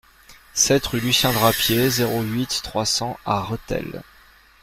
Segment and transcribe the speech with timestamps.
[0.55, 4.01] sept rue Lucien Drapier, zéro huit, trois cents à Rethel